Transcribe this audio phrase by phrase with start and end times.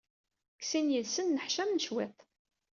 [0.55, 2.17] Deg sin yid-sen nneḥcamen cwiṭ.